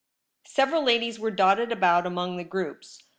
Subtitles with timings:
[0.47, 3.03] Several ladies were dotted about among: the o groups.